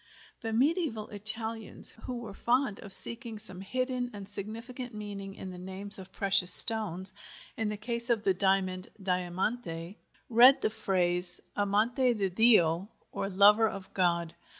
[0.39, 5.59] The mediæval Italians who were fond of seeking some hidden and significant meaning in the
[5.59, 7.13] names of precious stones,
[7.55, 13.67] in the case of the diamond (diamante), read the phrase amante di Dio, or "lover
[13.67, 14.33] of God."